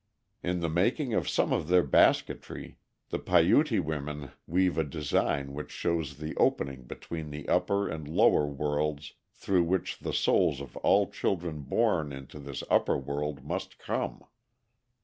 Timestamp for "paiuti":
3.19-3.79